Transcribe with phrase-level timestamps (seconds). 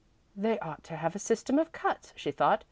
[0.35, 2.59] "They ought to have a system of cuts," she thought.